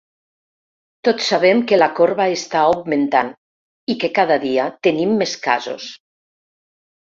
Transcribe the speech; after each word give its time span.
Tots 1.07 1.27
sabem 1.33 1.61
que 1.71 1.79
la 1.81 1.89
corba 1.99 2.27
està 2.39 2.65
augmentant 2.71 3.31
i 3.95 3.99
que 4.07 4.13
cada 4.19 4.41
dia 4.49 4.69
tenim 4.91 5.17
més 5.23 5.39
casos. 5.49 5.91